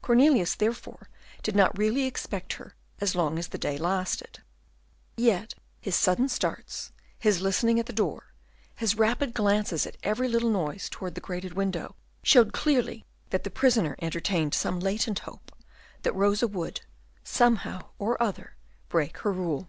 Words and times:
Cornelius 0.00 0.54
therefore 0.54 1.10
did 1.42 1.54
not 1.54 1.76
really 1.76 2.04
expect 2.06 2.54
her 2.54 2.74
as 2.98 3.14
long 3.14 3.38
as 3.38 3.48
the 3.48 3.58
day 3.58 3.76
lasted. 3.76 4.42
Yet 5.18 5.52
his 5.82 5.94
sudden 5.94 6.30
starts, 6.30 6.92
his 7.18 7.42
listening 7.42 7.78
at 7.78 7.84
the 7.84 7.92
door, 7.92 8.32
his 8.76 8.96
rapid 8.96 9.34
glances 9.34 9.86
at 9.86 9.98
every 10.02 10.28
little 10.28 10.48
noise 10.48 10.88
towards 10.88 11.14
the 11.14 11.20
grated 11.20 11.52
window, 11.52 11.94
showed 12.22 12.54
clearly 12.54 13.04
that 13.28 13.44
the 13.44 13.50
prisoner 13.50 13.96
entertained 14.00 14.54
some 14.54 14.80
latent 14.80 15.18
hope 15.18 15.52
that 16.04 16.14
Rosa 16.14 16.48
would, 16.48 16.80
somehow 17.22 17.90
or 17.98 18.16
other, 18.22 18.56
break 18.88 19.18
her 19.18 19.30
rule. 19.34 19.68